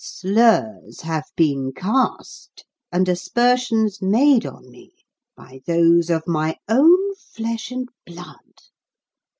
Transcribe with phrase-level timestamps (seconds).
[0.03, 4.89] Slurs have been cast and aspersions made on me
[5.37, 8.55] by those of my own flesh and blood.